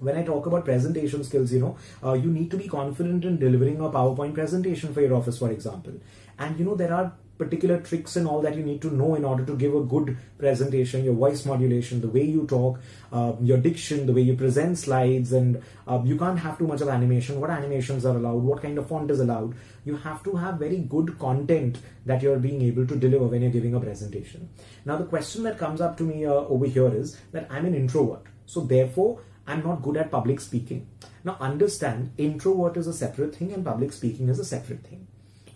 when 0.00 0.16
I 0.16 0.22
talk 0.22 0.46
about 0.46 0.64
presentation 0.64 1.22
skills, 1.24 1.52
you 1.52 1.60
know, 1.60 1.76
uh, 2.04 2.14
you 2.14 2.30
need 2.30 2.50
to 2.50 2.56
be 2.56 2.68
confident 2.68 3.24
in 3.24 3.38
delivering 3.38 3.80
a 3.80 3.90
PowerPoint 3.90 4.34
presentation 4.34 4.92
for 4.92 5.00
your 5.00 5.14
office, 5.14 5.38
for 5.38 5.50
example. 5.50 5.92
And 6.38 6.58
you 6.58 6.64
know, 6.64 6.74
there 6.74 6.92
are 6.92 7.12
particular 7.40 7.80
tricks 7.80 8.16
and 8.16 8.28
all 8.28 8.42
that 8.42 8.54
you 8.54 8.62
need 8.62 8.80
to 8.82 8.90
know 8.94 9.14
in 9.14 9.24
order 9.24 9.44
to 9.50 9.56
give 9.56 9.74
a 9.74 9.80
good 9.92 10.16
presentation 10.38 11.04
your 11.04 11.14
voice 11.14 11.44
modulation 11.50 12.02
the 12.02 12.10
way 12.16 12.22
you 12.22 12.42
talk 12.46 12.78
uh, 13.12 13.32
your 13.50 13.56
diction 13.66 14.04
the 14.10 14.12
way 14.18 14.24
you 14.30 14.34
present 14.42 14.76
slides 14.82 15.32
and 15.32 15.62
uh, 15.88 16.00
you 16.10 16.18
can't 16.18 16.38
have 16.38 16.58
too 16.58 16.66
much 16.66 16.82
of 16.82 16.88
animation. 16.88 17.40
What 17.40 17.50
animations 17.50 18.04
are 18.04 18.16
allowed? 18.16 18.42
What 18.50 18.62
kind 18.62 18.76
of 18.78 18.88
font 18.88 19.10
is 19.10 19.20
allowed? 19.20 19.54
You 19.86 19.96
have 19.96 20.22
to 20.24 20.36
have 20.36 20.58
very 20.58 20.78
good 20.96 21.18
content 21.18 21.78
that 22.04 22.22
you're 22.22 22.38
being 22.38 22.60
able 22.62 22.86
to 22.86 22.96
deliver 22.96 23.26
when 23.26 23.42
you're 23.42 23.56
giving 23.58 23.74
a 23.74 23.80
presentation. 23.80 24.50
Now 24.84 24.98
the 24.98 25.10
question 25.14 25.42
that 25.44 25.58
comes 25.58 25.80
up 25.80 25.96
to 25.96 26.02
me 26.02 26.26
uh, 26.26 26.34
over 26.34 26.66
here 26.66 26.94
is 26.94 27.16
that 27.32 27.46
i'm 27.50 27.64
an 27.64 27.74
introvert. 27.74 28.26
So 28.44 28.60
therefore 28.60 29.22
i'm 29.46 29.62
not 29.62 29.82
good 29.82 29.96
at 29.96 30.10
public 30.10 30.40
speaking 30.40 30.86
now 31.24 31.36
understand 31.40 32.12
introvert 32.18 32.76
is 32.76 32.86
a 32.86 32.92
separate 32.92 33.34
thing 33.34 33.52
and 33.52 33.64
public 33.64 33.92
speaking 33.92 34.28
is 34.28 34.38
a 34.38 34.44
separate 34.44 34.84
thing 34.84 35.06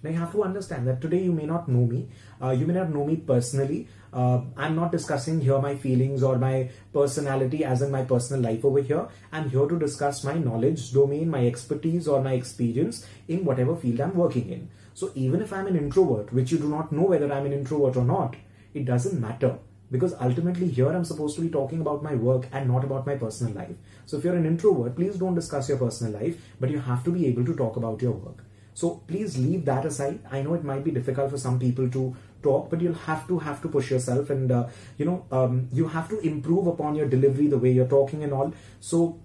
now 0.04 0.10
you 0.10 0.18
have 0.18 0.32
to 0.32 0.42
understand 0.44 0.86
that 0.86 1.00
today 1.00 1.22
you 1.22 1.32
may 1.32 1.46
not 1.46 1.66
know 1.66 1.86
me. 1.86 2.08
Uh, 2.40 2.50
you 2.50 2.66
may 2.66 2.74
not 2.74 2.90
know 2.90 3.06
me 3.06 3.16
personally. 3.16 3.88
Uh, 4.12 4.42
I'm 4.54 4.76
not 4.76 4.92
discussing 4.92 5.40
here 5.40 5.58
my 5.58 5.76
feelings 5.76 6.22
or 6.22 6.36
my 6.36 6.68
personality 6.92 7.64
as 7.64 7.80
in 7.80 7.90
my 7.90 8.04
personal 8.04 8.42
life 8.42 8.66
over 8.66 8.82
here. 8.82 9.08
I'm 9.32 9.48
here 9.48 9.66
to 9.66 9.78
discuss 9.78 10.22
my 10.22 10.34
knowledge 10.34 10.92
domain, 10.92 11.30
my 11.30 11.46
expertise 11.46 12.06
or 12.06 12.22
my 12.22 12.34
experience 12.34 13.06
in 13.28 13.46
whatever 13.46 13.74
field 13.74 14.02
I'm 14.02 14.14
working 14.14 14.50
in. 14.50 14.68
So 14.92 15.10
even 15.14 15.40
if 15.40 15.54
I'm 15.54 15.66
an 15.66 15.76
introvert, 15.76 16.34
which 16.34 16.52
you 16.52 16.58
do 16.58 16.68
not 16.68 16.92
know 16.92 17.04
whether 17.04 17.32
I'm 17.32 17.46
an 17.46 17.54
introvert 17.54 17.96
or 17.96 18.04
not, 18.04 18.36
it 18.74 18.84
doesn't 18.84 19.18
matter 19.18 19.58
because 19.94 20.14
ultimately 20.28 20.68
here 20.78 20.88
I'm 20.92 21.04
supposed 21.10 21.36
to 21.36 21.42
be 21.42 21.50
talking 21.58 21.80
about 21.80 22.02
my 22.08 22.14
work 22.30 22.48
and 22.52 22.68
not 22.68 22.84
about 22.88 23.06
my 23.10 23.14
personal 23.26 23.54
life. 23.54 23.76
So 24.06 24.18
if 24.18 24.24
you're 24.24 24.40
an 24.42 24.50
introvert, 24.54 24.96
please 24.96 25.16
don't 25.22 25.42
discuss 25.42 25.68
your 25.68 25.78
personal 25.78 26.18
life, 26.20 26.42
but 26.60 26.74
you 26.74 26.80
have 26.90 27.04
to 27.04 27.14
be 27.18 27.26
able 27.28 27.46
to 27.52 27.54
talk 27.62 27.76
about 27.82 28.02
your 28.06 28.12
work. 28.12 28.44
So 28.74 28.90
please 29.08 29.38
leave 29.38 29.64
that 29.66 29.84
aside. 29.86 30.18
I 30.30 30.42
know 30.42 30.54
it 30.54 30.64
might 30.64 30.84
be 30.84 30.90
difficult 30.90 31.30
for 31.30 31.38
some 31.38 31.60
people 31.60 31.88
to 31.96 32.16
talk, 32.42 32.70
but 32.70 32.80
you'll 32.80 33.02
have 33.04 33.28
to 33.28 33.38
have 33.38 33.62
to 33.62 33.68
push 33.68 33.90
yourself, 33.90 34.30
and 34.30 34.50
uh, 34.56 34.66
you 34.98 35.06
know 35.10 35.24
um, 35.40 35.68
you 35.80 35.86
have 35.92 36.08
to 36.14 36.18
improve 36.30 36.66
upon 36.72 36.96
your 37.00 37.06
delivery, 37.12 37.46
the 37.52 37.60
way 37.66 37.70
you're 37.76 37.92
talking, 37.92 38.24
and 38.24 38.32
all. 38.40 38.52
So 38.80 39.20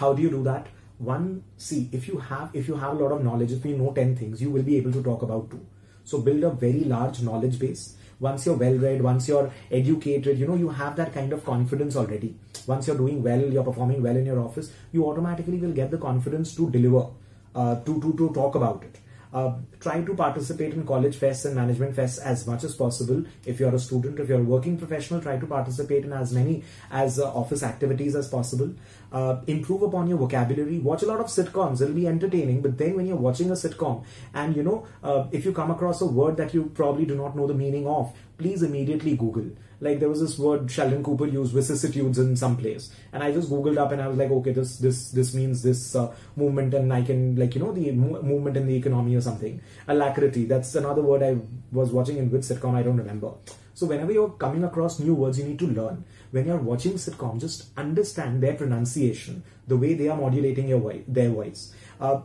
how 0.00 0.12
do 0.12 0.26
you 0.26 0.30
do 0.30 0.42
that? 0.48 0.66
One, 0.98 1.44
see 1.56 1.88
if 2.00 2.08
you 2.08 2.18
have 2.32 2.58
if 2.62 2.66
you 2.72 2.80
have 2.82 2.98
a 2.98 3.02
lot 3.04 3.12
of 3.18 3.22
knowledge, 3.28 3.52
if 3.52 3.64
you 3.64 3.76
know 3.76 3.92
ten 4.00 4.16
things, 4.16 4.42
you 4.42 4.50
will 4.50 4.66
be 4.72 4.76
able 4.82 4.92
to 4.98 5.02
talk 5.10 5.22
about 5.28 5.50
two. 5.54 5.64
So 6.04 6.20
build 6.28 6.42
a 6.42 6.50
very 6.66 6.84
large 6.96 7.22
knowledge 7.30 7.58
base. 7.60 7.94
Once 8.20 8.46
you're 8.46 8.56
well 8.56 8.74
read, 8.74 9.02
once 9.02 9.28
you're 9.28 9.50
educated, 9.70 10.38
you 10.38 10.46
know 10.46 10.54
you 10.54 10.68
have 10.68 10.94
that 10.96 11.12
kind 11.12 11.32
of 11.32 11.44
confidence 11.44 11.96
already. 11.96 12.34
Once 12.66 12.86
you're 12.86 12.96
doing 12.96 13.22
well, 13.22 13.40
you're 13.40 13.64
performing 13.64 14.02
well 14.02 14.16
in 14.16 14.26
your 14.26 14.40
office, 14.40 14.72
you 14.92 15.06
automatically 15.06 15.58
will 15.58 15.72
get 15.72 15.90
the 15.90 15.98
confidence 15.98 16.54
to 16.54 16.70
deliver 16.70 17.06
uh, 17.54 17.76
to, 17.80 18.00
to, 18.00 18.12
to 18.16 18.32
talk 18.34 18.54
about 18.54 18.82
it. 18.84 18.98
Uh, 19.32 19.54
try 19.78 20.00
to 20.02 20.14
participate 20.14 20.72
in 20.74 20.84
college 20.84 21.16
fests 21.16 21.44
and 21.46 21.54
management 21.54 21.94
fests 21.94 22.18
as 22.18 22.46
much 22.46 22.64
as 22.64 22.74
possible. 22.74 23.22
If 23.46 23.60
you're 23.60 23.74
a 23.74 23.78
student, 23.78 24.18
if 24.18 24.28
you're 24.28 24.40
a 24.40 24.42
working 24.42 24.76
professional, 24.76 25.20
try 25.20 25.38
to 25.38 25.46
participate 25.46 26.04
in 26.04 26.12
as 26.12 26.32
many 26.32 26.64
as 26.90 27.18
uh, 27.18 27.32
office 27.32 27.62
activities 27.62 28.16
as 28.16 28.28
possible. 28.28 28.74
Uh, 29.12 29.40
improve 29.46 29.82
upon 29.82 30.08
your 30.08 30.18
vocabulary. 30.18 30.78
Watch 30.78 31.02
a 31.02 31.06
lot 31.06 31.20
of 31.20 31.26
sitcoms; 31.26 31.80
it'll 31.80 31.94
be 31.94 32.08
entertaining. 32.08 32.60
But 32.60 32.76
then, 32.78 32.96
when 32.96 33.06
you're 33.06 33.16
watching 33.16 33.50
a 33.50 33.54
sitcom, 33.54 34.04
and 34.34 34.56
you 34.56 34.62
know, 34.62 34.86
uh, 35.02 35.26
if 35.30 35.44
you 35.44 35.52
come 35.52 35.70
across 35.70 36.00
a 36.00 36.06
word 36.06 36.36
that 36.36 36.52
you 36.52 36.70
probably 36.74 37.04
do 37.06 37.14
not 37.14 37.36
know 37.36 37.46
the 37.46 37.54
meaning 37.54 37.86
of, 37.86 38.12
please 38.40 38.62
immediately 38.70 39.16
Google 39.24 39.50
like 39.80 39.98
there 39.98 40.08
was 40.08 40.20
this 40.20 40.38
word 40.38 40.70
Sheldon 40.70 41.02
Cooper 41.02 41.26
used 41.26 41.52
vicissitudes 41.54 42.18
in 42.18 42.36
some 42.36 42.56
place, 42.56 42.90
and 43.12 43.22
I 43.22 43.32
just 43.32 43.50
googled 43.50 43.78
up 43.78 43.92
and 43.92 44.02
I 44.02 44.08
was 44.08 44.18
like, 44.18 44.30
okay, 44.30 44.52
this 44.52 44.76
this 44.76 45.10
this 45.10 45.34
means 45.34 45.62
this 45.62 45.96
uh, 45.96 46.12
movement, 46.36 46.74
and 46.74 46.92
I 46.92 47.02
can 47.02 47.36
like 47.36 47.54
you 47.54 47.62
know 47.62 47.72
the 47.72 47.90
movement 47.92 48.56
in 48.56 48.66
the 48.66 48.76
economy 48.76 49.16
or 49.16 49.20
something. 49.20 49.60
Alacrity, 49.88 50.44
that's 50.44 50.74
another 50.74 51.02
word 51.02 51.22
I 51.22 51.38
was 51.72 51.90
watching 51.90 52.18
in 52.18 52.30
which 52.30 52.42
sitcom 52.42 52.74
I 52.74 52.82
don't 52.82 52.98
remember. 52.98 53.32
So 53.72 53.86
whenever 53.86 54.12
you're 54.12 54.30
coming 54.30 54.64
across 54.64 54.98
new 54.98 55.14
words, 55.14 55.38
you 55.38 55.46
need 55.46 55.58
to 55.60 55.66
learn. 55.66 56.04
When 56.32 56.46
you're 56.46 56.58
watching 56.58 56.92
sitcom, 56.94 57.40
just 57.40 57.70
understand 57.78 58.42
their 58.42 58.54
pronunciation, 58.54 59.42
the 59.66 59.78
way 59.78 59.94
they 59.94 60.08
are 60.08 60.16
modulating 60.16 60.68
your 60.68 60.80
voice, 60.80 61.02
their 61.08 61.30
voice. 61.30 61.72
Uh, 61.98 62.20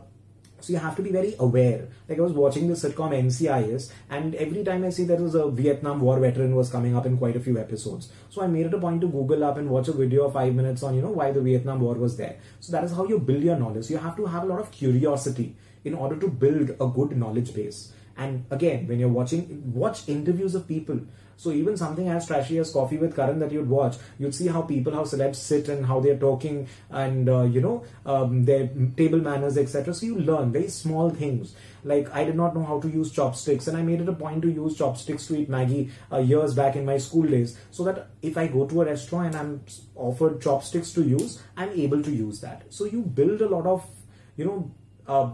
so 0.60 0.72
you 0.72 0.78
have 0.78 0.96
to 0.96 1.02
be 1.02 1.10
very 1.10 1.34
aware. 1.38 1.88
Like 2.08 2.18
I 2.18 2.22
was 2.22 2.32
watching 2.32 2.68
the 2.68 2.74
sitcom 2.74 3.12
NCIS, 3.12 3.90
and 4.10 4.34
every 4.34 4.64
time 4.64 4.84
I 4.84 4.90
see 4.90 5.04
there 5.04 5.18
was 5.18 5.34
a 5.34 5.50
Vietnam 5.50 6.00
War 6.00 6.18
veteran 6.18 6.54
was 6.54 6.70
coming 6.70 6.96
up 6.96 7.06
in 7.06 7.18
quite 7.18 7.36
a 7.36 7.40
few 7.40 7.58
episodes. 7.58 8.10
So 8.30 8.42
I 8.42 8.46
made 8.46 8.66
it 8.66 8.74
a 8.74 8.78
point 8.78 9.00
to 9.02 9.08
Google 9.08 9.44
up 9.44 9.58
and 9.58 9.70
watch 9.70 9.88
a 9.88 9.92
video 9.92 10.24
of 10.24 10.32
five 10.32 10.54
minutes 10.54 10.82
on 10.82 10.94
you 10.94 11.02
know 11.02 11.10
why 11.10 11.32
the 11.32 11.40
Vietnam 11.40 11.80
War 11.80 11.94
was 11.94 12.16
there. 12.16 12.36
So 12.60 12.72
that 12.72 12.84
is 12.84 12.92
how 12.92 13.06
you 13.06 13.18
build 13.18 13.42
your 13.42 13.56
knowledge. 13.56 13.90
You 13.90 13.98
have 13.98 14.16
to 14.16 14.26
have 14.26 14.44
a 14.44 14.46
lot 14.46 14.60
of 14.60 14.70
curiosity 14.70 15.54
in 15.84 15.94
order 15.94 16.16
to 16.16 16.28
build 16.28 16.70
a 16.70 16.86
good 16.86 17.16
knowledge 17.16 17.54
base. 17.54 17.92
And 18.16 18.46
again, 18.50 18.88
when 18.88 18.98
you're 18.98 19.08
watching, 19.08 19.72
watch 19.74 20.08
interviews 20.08 20.54
of 20.54 20.66
people. 20.66 21.00
So 21.36 21.50
even 21.50 21.76
something 21.76 22.08
as 22.08 22.26
trashy 22.26 22.58
as 22.58 22.72
Coffee 22.72 22.96
with 22.96 23.14
Karan 23.14 23.38
that 23.40 23.52
you'd 23.52 23.68
watch, 23.68 23.96
you'd 24.18 24.34
see 24.34 24.46
how 24.46 24.62
people, 24.62 24.94
how 24.94 25.02
celebs 25.02 25.36
sit 25.36 25.68
and 25.68 25.84
how 25.84 26.00
they're 26.00 26.18
talking 26.18 26.66
and, 26.90 27.28
uh, 27.28 27.42
you 27.42 27.60
know, 27.60 27.84
um, 28.06 28.44
their 28.44 28.68
table 28.96 29.18
manners, 29.18 29.58
etc. 29.58 29.92
So 29.92 30.06
you 30.06 30.18
learn 30.18 30.52
very 30.52 30.68
small 30.68 31.10
things. 31.10 31.54
Like 31.84 32.12
I 32.14 32.24
did 32.24 32.36
not 32.36 32.54
know 32.54 32.64
how 32.64 32.80
to 32.80 32.88
use 32.88 33.12
chopsticks 33.12 33.68
and 33.68 33.76
I 33.76 33.82
made 33.82 34.00
it 34.00 34.08
a 34.08 34.12
point 34.12 34.42
to 34.42 34.50
use 34.50 34.76
chopsticks 34.76 35.26
to 35.26 35.36
eat 35.36 35.50
Maggi 35.50 35.90
uh, 36.10 36.18
years 36.18 36.54
back 36.54 36.74
in 36.74 36.86
my 36.86 36.98
school 36.98 37.26
days. 37.26 37.58
So 37.70 37.84
that 37.84 38.08
if 38.22 38.38
I 38.38 38.46
go 38.46 38.66
to 38.66 38.82
a 38.82 38.86
restaurant 38.86 39.34
and 39.34 39.36
I'm 39.36 39.64
offered 39.94 40.40
chopsticks 40.40 40.92
to 40.94 41.02
use, 41.02 41.42
I'm 41.56 41.70
able 41.70 42.02
to 42.02 42.10
use 42.10 42.40
that. 42.40 42.64
So 42.70 42.86
you 42.86 43.02
build 43.02 43.42
a 43.42 43.48
lot 43.48 43.66
of, 43.66 43.86
you 44.36 44.46
know, 44.46 44.74
uh, 45.06 45.30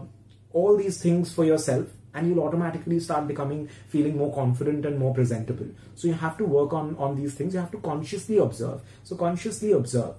all 0.51 0.77
these 0.77 1.01
things 1.01 1.33
for 1.33 1.45
yourself 1.45 1.87
and 2.13 2.27
you'll 2.27 2.43
automatically 2.43 2.99
start 2.99 3.27
becoming 3.27 3.67
feeling 3.87 4.17
more 4.17 4.33
confident 4.33 4.85
and 4.85 4.97
more 4.97 5.13
presentable 5.13 5.67
so 5.95 6.07
you 6.07 6.13
have 6.13 6.37
to 6.37 6.45
work 6.45 6.73
on 6.73 6.95
on 6.97 7.15
these 7.15 7.33
things 7.33 7.53
you 7.53 7.59
have 7.59 7.71
to 7.71 7.79
consciously 7.79 8.37
observe 8.37 8.81
so 9.03 9.15
consciously 9.15 9.71
observe 9.71 10.15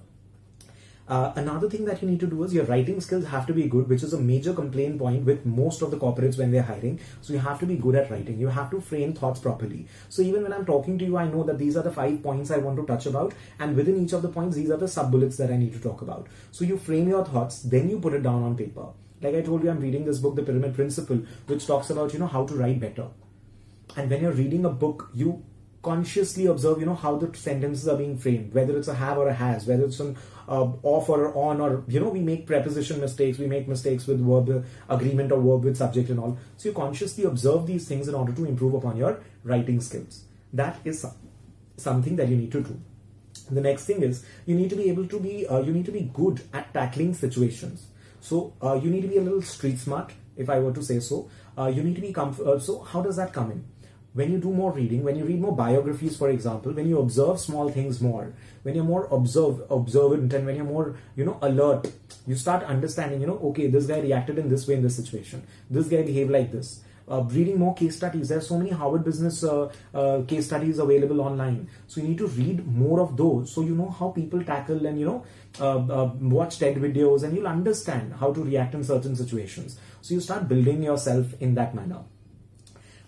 uh, 1.07 1.31
another 1.35 1.69
thing 1.69 1.85
that 1.85 2.01
you 2.01 2.09
need 2.09 2.19
to 2.19 2.25
do 2.25 2.43
is 2.43 2.53
your 2.53 2.65
writing 2.65 2.99
skills 2.99 3.25
have 3.25 3.45
to 3.45 3.53
be 3.53 3.67
good, 3.67 3.87
which 3.87 4.01
is 4.01 4.13
a 4.13 4.19
major 4.19 4.53
complaint 4.53 4.97
point 4.97 5.23
with 5.23 5.45
most 5.45 5.83
of 5.83 5.91
the 5.91 5.97
corporates 5.97 6.37
when 6.37 6.51
they're 6.51 6.63
hiring. 6.63 6.99
So 7.21 7.33
you 7.33 7.39
have 7.39 7.59
to 7.59 7.65
be 7.67 7.75
good 7.75 7.93
at 7.95 8.09
writing. 8.09 8.39
You 8.39 8.47
have 8.47 8.71
to 8.71 8.81
frame 8.81 9.13
thoughts 9.13 9.39
properly. 9.39 9.85
So 10.09 10.23
even 10.23 10.41
when 10.41 10.51
I'm 10.51 10.65
talking 10.65 10.97
to 10.97 11.05
you, 11.05 11.17
I 11.17 11.27
know 11.27 11.43
that 11.43 11.59
these 11.59 11.77
are 11.77 11.83
the 11.83 11.91
five 11.91 12.23
points 12.23 12.49
I 12.49 12.57
want 12.57 12.77
to 12.77 12.85
touch 12.85 13.05
about, 13.05 13.33
and 13.59 13.75
within 13.75 14.03
each 14.03 14.13
of 14.13 14.23
the 14.23 14.29
points, 14.29 14.55
these 14.55 14.71
are 14.71 14.77
the 14.77 14.87
sub 14.87 15.11
bullets 15.11 15.37
that 15.37 15.51
I 15.51 15.57
need 15.57 15.73
to 15.73 15.79
talk 15.79 16.01
about. 16.01 16.27
So 16.51 16.65
you 16.65 16.77
frame 16.77 17.07
your 17.07 17.23
thoughts, 17.23 17.61
then 17.61 17.87
you 17.89 17.99
put 17.99 18.13
it 18.13 18.23
down 18.23 18.41
on 18.41 18.57
paper. 18.57 18.87
Like 19.25 19.35
I 19.35 19.41
told 19.41 19.63
you, 19.63 19.71
I'm 19.71 19.79
reading 19.79 20.05
this 20.05 20.19
book, 20.19 20.35
The 20.35 20.43
Pyramid 20.43 20.75
Principle, 20.75 21.21
which 21.47 21.65
talks 21.65 21.89
about, 21.89 22.13
you 22.13 22.19
know, 22.19 22.27
how 22.27 22.45
to 22.45 22.53
write 22.53 22.79
better. 22.79 23.07
And 23.97 24.09
when 24.09 24.21
you're 24.21 24.31
reading 24.31 24.65
a 24.65 24.69
book, 24.69 25.09
you 25.15 25.43
consciously 25.81 26.45
observe, 26.45 26.79
you 26.79 26.85
know, 26.85 26.93
how 26.93 27.17
the 27.17 27.35
sentences 27.35 27.87
are 27.87 27.97
being 27.97 28.17
framed, 28.19 28.53
whether 28.53 28.77
it's 28.77 28.87
a 28.87 28.93
have 28.93 29.17
or 29.17 29.27
a 29.27 29.33
has, 29.33 29.65
whether 29.65 29.85
it's 29.85 29.99
an 29.99 30.15
uh, 30.47 30.67
off 30.83 31.09
or 31.09 31.35
on, 31.35 31.59
or, 31.59 31.83
you 31.87 31.99
know, 31.99 32.09
we 32.09 32.19
make 32.19 32.45
preposition 32.45 33.01
mistakes, 33.01 33.39
we 33.39 33.47
make 33.47 33.67
mistakes 33.67 34.05
with 34.05 34.19
verb 34.19 34.63
agreement 34.89 35.31
or 35.31 35.41
verb 35.41 35.63
with 35.63 35.77
subject 35.77 36.09
and 36.09 36.19
all. 36.19 36.37
So 36.57 36.69
you 36.69 36.75
consciously 36.75 37.23
observe 37.23 37.65
these 37.65 37.87
things 37.87 38.07
in 38.07 38.13
order 38.13 38.31
to 38.31 38.45
improve 38.45 38.75
upon 38.75 38.95
your 38.95 39.21
writing 39.43 39.81
skills. 39.81 40.25
That 40.53 40.77
is 40.85 41.03
something 41.77 42.15
that 42.17 42.27
you 42.27 42.37
need 42.37 42.51
to 42.51 42.61
do. 42.61 42.79
The 43.49 43.61
next 43.61 43.85
thing 43.85 44.03
is 44.03 44.23
you 44.45 44.55
need 44.55 44.69
to 44.69 44.75
be 44.75 44.89
able 44.89 45.07
to 45.07 45.19
be, 45.19 45.47
uh, 45.47 45.61
you 45.61 45.71
need 45.71 45.85
to 45.85 45.91
be 45.91 46.11
good 46.13 46.41
at 46.53 46.71
tackling 46.73 47.15
situations. 47.15 47.87
So 48.25 48.53
uh, 48.61 48.73
you 48.73 48.89
need 48.89 49.01
to 49.01 49.07
be 49.07 49.17
a 49.17 49.21
little 49.21 49.41
street 49.41 49.77
smart, 49.77 50.13
if 50.35 50.49
I 50.49 50.59
were 50.59 50.73
to 50.73 50.83
say 50.83 50.99
so. 50.99 51.29
Uh, 51.57 51.67
you 51.67 51.83
need 51.83 51.95
to 51.95 52.01
be 52.01 52.11
comf- 52.11 52.39
uh, 52.39 52.59
so 52.59 52.81
how 52.81 53.01
does 53.01 53.17
that 53.17 53.33
come 53.33 53.51
in? 53.51 53.63
when 54.15 54.31
you 54.31 54.37
do 54.39 54.49
more 54.49 54.71
reading, 54.71 55.03
when 55.03 55.17
you 55.17 55.25
read 55.25 55.41
more 55.41 55.53
biographies, 55.53 56.15
for 56.15 56.29
example, 56.29 56.71
when 56.71 56.87
you 56.87 56.99
observe 56.99 57.37
small 57.37 57.69
things 57.69 57.99
more, 57.99 58.31
when 58.63 58.73
you're 58.73 58.85
more 58.85 59.09
observe, 59.11 59.61
observant 59.69 60.31
and 60.31 60.45
when 60.45 60.55
you're 60.55 60.63
more, 60.63 60.95
you 61.17 61.25
know, 61.25 61.37
alert, 61.41 61.91
you 62.25 62.33
start 62.33 62.63
understanding, 62.63 63.19
you 63.19 63.27
know, 63.27 63.37
okay, 63.49 63.67
this 63.67 63.87
guy 63.87 63.99
reacted 63.99 64.39
in 64.39 64.47
this 64.47 64.69
way 64.69 64.75
in 64.75 64.83
this 64.83 64.95
situation. 64.95 65.43
This 65.69 65.89
guy 65.89 66.01
behaved 66.03 66.31
like 66.31 66.53
this. 66.53 66.79
Uh, 67.07 67.21
reading 67.29 67.59
more 67.59 67.75
case 67.75 67.95
studies. 67.95 68.29
There 68.29 68.39
are 68.39 68.41
so 68.41 68.57
many 68.57 68.71
Harvard 68.71 69.03
Business 69.03 69.43
uh, 69.43 69.71
uh, 69.93 70.23
case 70.23 70.47
studies 70.47 70.79
available 70.79 71.21
online. 71.21 71.69
So 71.85 72.01
you 72.01 72.07
need 72.07 72.17
to 72.17 72.27
read 72.27 72.65
more 72.67 72.99
of 72.99 73.15
those, 73.15 73.53
so 73.53 73.61
you 73.61 73.75
know 73.75 73.89
how 73.91 74.09
people 74.09 74.43
tackle 74.43 74.83
and 74.87 74.99
you 74.99 75.05
know 75.05 75.25
uh, 75.59 75.77
uh, 75.77 76.11
watch 76.19 76.57
TED 76.57 76.77
videos, 76.77 77.21
and 77.21 77.35
you'll 77.35 77.47
understand 77.47 78.13
how 78.19 78.33
to 78.33 78.43
react 78.43 78.73
in 78.73 78.83
certain 78.83 79.15
situations. 79.15 79.77
So 80.01 80.15
you 80.15 80.19
start 80.19 80.47
building 80.47 80.81
yourself 80.81 81.39
in 81.39 81.53
that 81.55 81.75
manner. 81.75 81.99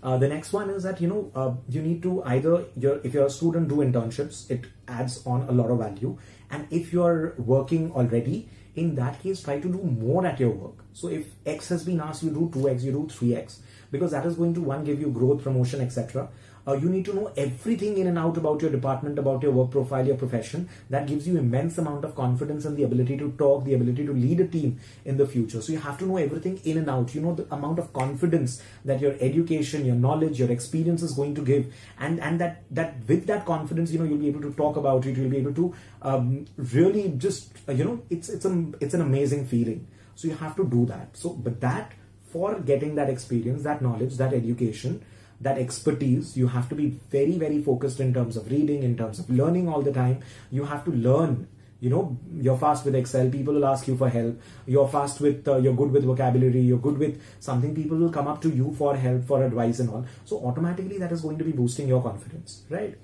Uh, 0.04 0.16
the 0.16 0.28
next 0.28 0.54
one 0.54 0.70
is 0.70 0.84
that 0.84 1.02
you 1.02 1.08
know 1.08 1.58
you 1.68 1.82
need 1.82 2.04
to 2.04 2.22
either 2.26 2.66
you're, 2.78 3.02
if 3.04 3.16
you're 3.16 3.26
a 3.26 3.30
student 3.32 3.68
do 3.68 3.78
internships 3.78 4.50
it 4.52 4.68
adds 4.88 5.26
on 5.26 5.42
a 5.50 5.52
lot 5.52 5.72
of 5.72 5.80
value 5.80 6.16
and 6.52 6.68
if 6.70 6.94
you're 6.94 7.34
working 7.40 7.92
already 7.94 8.48
in 8.76 8.94
that 8.94 9.20
case 9.24 9.42
try 9.42 9.60
to 9.60 9.68
do 9.68 9.82
more 9.82 10.26
at 10.26 10.40
your 10.40 10.52
work 10.52 10.86
so 10.94 11.08
if 11.08 11.26
x 11.48 11.70
has 11.70 11.84
been 11.84 12.00
asked 12.00 12.22
you 12.22 12.30
do 12.30 12.48
2x 12.54 12.84
you 12.84 12.92
do 12.92 13.08
3x 13.12 13.58
because 13.92 14.12
that 14.12 14.26
is 14.26 14.36
going 14.36 14.54
to 14.54 14.62
one 14.62 14.84
give 14.84 15.00
you 15.00 15.10
growth 15.10 15.44
promotion 15.44 15.82
etc 15.82 16.28
uh, 16.68 16.74
you 16.74 16.90
need 16.90 17.06
to 17.06 17.14
know 17.14 17.32
everything 17.38 17.98
in 17.98 18.08
and 18.08 18.20
out 18.20 18.36
about 18.36 18.62
your 18.62 18.70
department, 18.70 19.18
about 19.18 19.42
your 19.42 19.54
work 19.54 19.72
profile, 19.72 20.06
your 20.06 20.18
profession. 20.18 20.68
That 20.90 21.08
gives 21.08 21.26
you 21.26 21.38
immense 21.38 21.78
amount 21.78 22.04
of 22.04 22.14
confidence 22.14 22.66
and 22.66 22.76
the 22.76 22.84
ability 22.84 23.18
to 23.20 23.32
talk, 23.38 23.64
the 23.64 23.74
ability 23.74 24.06
to 24.06 24.14
lead 24.14 24.42
a 24.42 24.48
team 24.48 24.80
in 25.06 25.16
the 25.16 25.26
future. 25.26 25.62
So 25.62 25.72
you 25.72 25.80
have 25.80 25.98
to 26.00 26.06
know 26.06 26.18
everything 26.18 26.60
in 26.66 26.78
and 26.78 26.90
out. 26.90 27.16
You 27.16 27.22
know 27.22 27.34
the 27.36 27.48
amount 27.56 27.80
of 27.80 27.94
confidence 27.94 28.62
that 28.84 29.00
your 29.00 29.16
education, 29.22 29.86
your 29.86 29.96
knowledge, 29.96 30.40
your 30.40 30.52
experience 30.52 31.02
is 31.02 31.14
going 31.14 31.36
to 31.36 31.42
give, 31.42 31.74
and 32.00 32.20
and 32.20 32.42
that 32.42 32.64
that 32.72 32.98
with 33.08 33.28
that 33.28 33.46
confidence, 33.46 33.92
you 33.92 34.00
know 34.00 34.06
you'll 34.06 34.18
be 34.18 34.28
able 34.28 34.42
to 34.42 34.52
talk 34.54 34.76
about 34.76 35.06
it. 35.06 35.16
You'll 35.16 35.30
be 35.30 35.38
able 35.38 35.54
to 35.54 35.74
um, 36.02 36.46
really 36.58 37.14
just 37.18 37.54
uh, 37.70 37.72
you 37.72 37.86
know 37.86 38.02
it's 38.10 38.28
it's 38.28 38.44
a 38.44 38.66
it's 38.82 38.94
an 38.94 39.02
amazing 39.02 39.48
feeling. 39.48 39.88
So 40.16 40.28
you 40.28 40.36
have 40.36 40.56
to 40.58 40.66
do 40.66 40.86
that. 40.88 41.16
So 41.16 41.30
but 41.30 41.62
that 41.62 41.94
for 42.32 42.60
getting 42.60 42.96
that 42.96 43.10
experience, 43.10 43.64
that 43.64 43.82
knowledge, 43.82 44.18
that 44.18 44.34
education 44.34 45.04
that 45.42 45.58
expertise. 45.58 46.36
You 46.36 46.48
have 46.48 46.70
to 46.70 46.76
be 46.76 47.00
very, 47.10 47.38
very 47.38 47.62
focused 47.62 48.00
in 48.00 48.14
terms 48.14 48.38
of 48.38 48.50
reading, 48.52 48.84
in 48.84 48.98
terms 48.98 49.20
of 49.20 49.30
learning 49.30 49.68
all 49.68 49.82
the 49.82 49.92
time. 49.92 50.22
You 50.52 50.66
have 50.66 50.84
to 50.86 50.92
learn. 50.92 51.48
You 51.80 51.92
know, 51.92 52.18
you're 52.34 52.58
fast 52.58 52.86
with 52.86 52.96
Excel. 52.96 53.30
People 53.30 53.54
will 53.54 53.66
ask 53.66 53.88
you 53.88 53.96
for 53.96 54.10
help. 54.10 54.42
You're 54.66 54.88
fast 54.88 55.22
with, 55.22 55.48
uh, 55.48 55.58
you're 55.58 55.76
good 55.76 55.92
with 55.92 56.06
vocabulary. 56.06 56.62
You're 56.62 56.80
good 56.80 56.98
with 56.98 57.22
something. 57.40 57.76
People 57.76 57.98
will 57.98 58.12
come 58.12 58.28
up 58.28 58.42
to 58.42 58.50
you 58.50 58.74
for 58.76 58.96
help, 58.96 59.26
for 59.26 59.44
advice, 59.44 59.80
and 59.80 59.90
all. 59.92 60.06
So 60.26 60.44
automatically, 60.44 60.98
that 60.98 61.12
is 61.12 61.22
going 61.22 61.38
to 61.38 61.44
be 61.44 61.52
boosting 61.52 61.88
your 61.88 62.02
confidence, 62.02 62.64
right? 62.72 62.98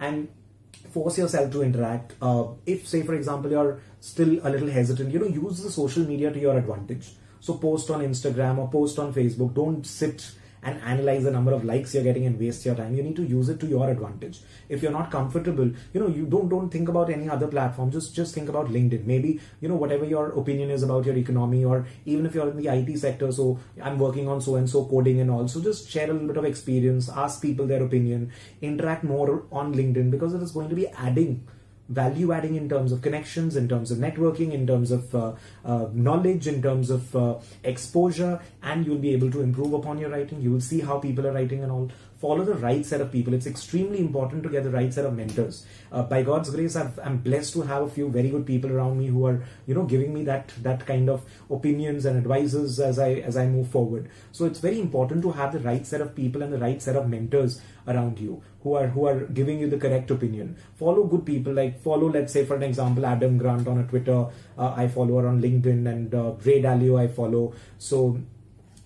And 0.00 0.28
force 0.92 1.18
yourself 1.18 1.52
to 1.52 1.62
interact. 1.62 2.14
Uh, 2.22 2.44
if, 2.64 2.88
say, 2.88 3.02
for 3.02 3.14
example, 3.14 3.50
you're 3.50 3.80
still 4.00 4.38
a 4.42 4.48
little 4.48 4.68
hesitant, 4.70 5.12
you 5.12 5.18
know, 5.18 5.26
use 5.26 5.62
the 5.62 5.70
social 5.70 6.04
media 6.04 6.32
to 6.32 6.38
your 6.38 6.56
advantage. 6.56 7.12
So 7.46 7.54
post 7.54 7.90
on 7.90 8.00
Instagram 8.00 8.58
or 8.58 8.68
post 8.68 8.98
on 8.98 9.14
Facebook. 9.14 9.54
Don't 9.54 9.86
sit 9.86 10.32
and 10.64 10.80
analyze 10.82 11.22
the 11.22 11.30
number 11.30 11.52
of 11.52 11.64
likes 11.64 11.94
you're 11.94 12.02
getting 12.02 12.26
and 12.26 12.40
waste 12.40 12.66
your 12.66 12.74
time. 12.74 12.96
You 12.96 13.04
need 13.04 13.14
to 13.14 13.22
use 13.24 13.48
it 13.48 13.60
to 13.60 13.68
your 13.68 13.88
advantage. 13.88 14.40
If 14.68 14.82
you're 14.82 14.90
not 14.90 15.12
comfortable, 15.12 15.70
you 15.92 16.00
know, 16.00 16.08
you 16.08 16.26
don't 16.26 16.48
don't 16.48 16.70
think 16.70 16.88
about 16.88 17.08
any 17.08 17.28
other 17.28 17.46
platform. 17.46 17.92
Just 17.92 18.16
just 18.16 18.34
think 18.34 18.48
about 18.48 18.66
LinkedIn. 18.66 19.04
Maybe 19.04 19.38
you 19.60 19.68
know 19.68 19.76
whatever 19.76 20.04
your 20.04 20.26
opinion 20.40 20.70
is 20.70 20.82
about 20.82 21.06
your 21.06 21.16
economy, 21.16 21.64
or 21.64 21.86
even 22.04 22.26
if 22.26 22.34
you're 22.34 22.50
in 22.50 22.56
the 22.56 22.66
IT 22.66 22.98
sector. 22.98 23.30
So 23.30 23.60
I'm 23.80 24.00
working 24.00 24.26
on 24.26 24.40
so 24.40 24.56
and 24.56 24.68
so 24.68 24.84
coding 24.86 25.20
and 25.20 25.30
all. 25.30 25.46
So 25.46 25.60
just 25.60 25.88
share 25.88 26.10
a 26.10 26.12
little 26.12 26.26
bit 26.26 26.44
of 26.44 26.44
experience, 26.44 27.08
ask 27.08 27.40
people 27.40 27.68
their 27.68 27.84
opinion, 27.84 28.32
interact 28.60 29.04
more 29.04 29.44
on 29.52 29.72
LinkedIn 29.72 30.10
because 30.10 30.34
it 30.34 30.42
is 30.42 30.50
going 30.50 30.68
to 30.70 30.74
be 30.74 30.88
adding 30.88 31.46
value 31.88 32.32
adding 32.32 32.56
in 32.56 32.68
terms 32.68 32.92
of 32.92 33.02
connections, 33.02 33.56
in 33.56 33.68
terms 33.68 33.90
of 33.90 33.98
networking, 33.98 34.52
in 34.52 34.66
terms 34.66 34.90
of 34.90 35.14
uh, 35.14 35.32
uh, 35.64 35.88
knowledge, 35.92 36.46
in 36.46 36.60
terms 36.62 36.90
of 36.90 37.14
uh, 37.14 37.38
exposure, 37.64 38.40
and 38.62 38.86
you'll 38.86 38.98
be 38.98 39.12
able 39.12 39.30
to 39.30 39.40
improve 39.40 39.72
upon 39.72 39.98
your 39.98 40.10
writing. 40.10 40.40
You 40.40 40.52
will 40.52 40.60
see 40.60 40.80
how 40.80 40.98
people 40.98 41.26
are 41.26 41.32
writing 41.32 41.62
and 41.62 41.70
all. 41.70 41.90
Follow 42.18 42.44
the 42.44 42.54
right 42.54 42.84
set 42.84 43.02
of 43.02 43.12
people. 43.12 43.34
It's 43.34 43.46
extremely 43.46 43.98
important 43.98 44.42
to 44.44 44.48
get 44.48 44.64
the 44.64 44.70
right 44.70 44.92
set 44.92 45.04
of 45.04 45.14
mentors. 45.14 45.66
Uh, 45.92 46.02
by 46.02 46.22
God's 46.22 46.48
grace, 46.48 46.74
i 46.74 46.90
am 47.04 47.18
blessed 47.18 47.52
to 47.52 47.62
have 47.62 47.82
a 47.82 47.90
few 47.90 48.08
very 48.08 48.30
good 48.30 48.46
people 48.46 48.72
around 48.72 48.98
me 48.98 49.08
who 49.08 49.26
are, 49.26 49.44
you 49.66 49.74
know, 49.74 49.84
giving 49.84 50.14
me 50.14 50.24
that 50.24 50.50
that 50.62 50.86
kind 50.86 51.10
of 51.10 51.22
opinions 51.50 52.06
and 52.06 52.16
advices 52.16 52.80
as 52.80 52.98
I 52.98 53.10
as 53.16 53.36
I 53.36 53.46
move 53.46 53.68
forward. 53.68 54.08
So 54.32 54.46
it's 54.46 54.60
very 54.60 54.80
important 54.80 55.22
to 55.22 55.32
have 55.32 55.52
the 55.52 55.60
right 55.60 55.86
set 55.86 56.00
of 56.00 56.14
people 56.14 56.42
and 56.42 56.50
the 56.50 56.58
right 56.58 56.80
set 56.80 56.96
of 56.96 57.06
mentors 57.06 57.60
around 57.86 58.18
you 58.18 58.42
who 58.66 58.74
are 58.74 58.86
who 58.94 59.06
are 59.06 59.18
giving 59.38 59.60
you 59.62 59.68
the 59.72 59.80
correct 59.82 60.10
opinion. 60.10 60.56
Follow 60.78 61.04
good 61.04 61.24
people, 61.24 61.52
like 61.58 61.80
follow, 61.82 62.08
let's 62.14 62.32
say, 62.32 62.44
for 62.44 62.56
an 62.56 62.64
example, 62.68 63.06
Adam 63.06 63.38
Grant 63.42 63.68
on 63.68 63.78
a 63.82 63.84
Twitter. 63.92 64.16
Uh, 64.58 64.72
I 64.84 64.88
follow 64.88 65.20
her 65.20 65.28
on 65.28 65.40
LinkedIn, 65.40 65.86
and 65.92 66.16
uh, 66.22 66.32
Ray 66.48 66.60
Dalio 66.62 66.98
I 67.02 67.06
follow. 67.18 67.44
So 67.90 68.18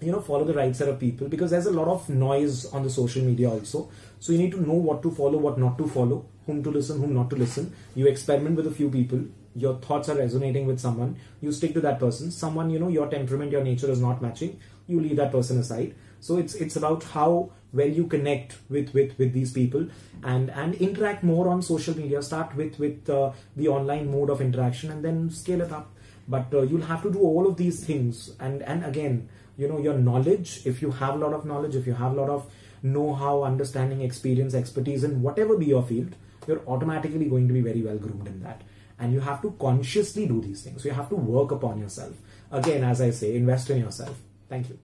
you 0.02 0.12
know 0.12 0.20
follow 0.26 0.44
the 0.50 0.54
right 0.58 0.76
set 0.80 0.90
of 0.90 0.98
people 0.98 1.28
because 1.28 1.50
there's 1.54 1.70
a 1.70 1.76
lot 1.78 1.88
of 1.94 2.08
noise 2.10 2.66
on 2.66 2.82
the 2.82 2.90
social 2.90 3.24
media 3.30 3.50
also. 3.50 3.90
So 4.18 4.32
you 4.34 4.38
need 4.38 4.52
to 4.52 4.62
know 4.68 4.78
what 4.90 5.02
to 5.06 5.10
follow 5.22 5.42
what 5.46 5.58
not 5.64 5.78
to 5.78 5.88
follow 5.96 6.20
whom 6.46 6.62
to 6.68 6.76
listen 6.76 7.00
whom 7.00 7.14
not 7.14 7.30
to 7.30 7.40
listen. 7.44 7.72
You 7.94 8.06
experiment 8.12 8.56
with 8.62 8.66
a 8.74 8.76
few 8.82 8.90
people. 8.90 9.24
Your 9.62 9.74
thoughts 9.86 10.08
are 10.10 10.16
resonating 10.16 10.66
with 10.66 10.78
someone. 10.78 11.16
You 11.40 11.52
stick 11.52 11.74
to 11.74 11.80
that 11.86 11.98
person. 12.04 12.30
Someone 12.42 12.70
you 12.76 12.84
know 12.84 12.92
your 12.98 13.08
temperament 13.16 13.58
your 13.58 13.64
nature 13.72 13.90
is 13.96 14.06
not 14.06 14.22
matching. 14.28 14.54
You 14.86 15.00
leave 15.08 15.16
that 15.24 15.32
person 15.38 15.58
aside 15.64 15.94
so 16.20 16.36
it's 16.36 16.54
it's 16.54 16.76
about 16.76 17.02
how 17.04 17.50
well 17.72 17.88
you 17.88 18.06
connect 18.06 18.56
with 18.68 18.92
with 18.94 19.18
with 19.18 19.32
these 19.32 19.52
people 19.52 19.86
and 20.22 20.50
and 20.50 20.74
interact 20.74 21.22
more 21.22 21.48
on 21.48 21.62
social 21.62 21.96
media. 21.96 22.22
Start 22.22 22.54
with 22.56 22.78
with 22.78 23.08
uh, 23.08 23.32
the 23.56 23.68
online 23.68 24.10
mode 24.10 24.30
of 24.30 24.40
interaction 24.40 24.90
and 24.90 25.04
then 25.04 25.30
scale 25.30 25.60
it 25.60 25.72
up. 25.72 25.90
But 26.28 26.52
uh, 26.52 26.62
you'll 26.62 26.82
have 26.82 27.02
to 27.02 27.10
do 27.10 27.20
all 27.20 27.46
of 27.46 27.56
these 27.56 27.84
things. 27.84 28.32
And 28.38 28.62
and 28.62 28.84
again 28.84 29.28
you 29.56 29.68
know 29.68 29.78
your 29.78 29.94
knowledge 29.98 30.62
if 30.64 30.80
you 30.80 30.90
have 30.90 31.14
a 31.14 31.18
lot 31.18 31.34
of 31.34 31.44
knowledge 31.44 31.76
if 31.76 31.86
you 31.86 31.92
have 31.92 32.12
a 32.12 32.14
lot 32.20 32.30
of 32.30 32.50
know-how 32.82 33.42
understanding 33.42 34.00
experience 34.00 34.54
expertise 34.54 35.04
in 35.04 35.20
whatever 35.20 35.56
be 35.56 35.66
your 35.66 35.82
field 35.82 36.14
you're 36.46 36.62
automatically 36.66 37.26
going 37.26 37.46
to 37.46 37.52
be 37.52 37.60
very 37.60 37.82
well 37.82 37.98
groomed 37.98 38.26
in 38.26 38.42
that. 38.42 38.62
And 38.98 39.12
you 39.12 39.20
have 39.20 39.40
to 39.42 39.50
consciously 39.58 40.26
do 40.26 40.40
these 40.40 40.62
things. 40.62 40.84
You 40.84 40.92
have 40.92 41.08
to 41.10 41.16
work 41.16 41.50
upon 41.52 41.78
yourself. 41.78 42.14
Again 42.50 42.84
as 42.84 43.00
i 43.00 43.10
say 43.10 43.36
invest 43.36 43.70
in 43.70 43.78
yourself. 43.78 44.16
Thank 44.48 44.70
you 44.70 44.78